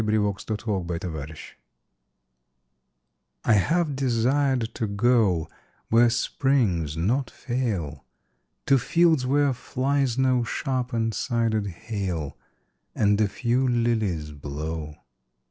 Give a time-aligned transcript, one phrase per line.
[0.03, 1.25] HOPWOOD I HAVE DESIRED TO GO
[3.45, 5.47] I HAVE desired to go
[5.89, 8.03] Where springs not fail,
[8.65, 12.35] To fields where flies no sharp and sided hail,
[12.95, 14.95] And a few lilies blow.